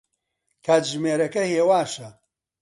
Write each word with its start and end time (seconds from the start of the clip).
کاتژمێرەکە 0.65 1.43
هێواشە. 1.53 2.09